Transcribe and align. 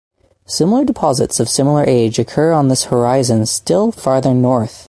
Similar 0.47 0.83
deposits 0.83 1.39
of 1.39 1.47
similar 1.47 1.83
age 1.83 2.17
occur 2.17 2.53
on 2.53 2.69
this 2.69 2.85
horizon 2.85 3.45
still 3.45 3.91
farther 3.91 4.33
north. 4.33 4.79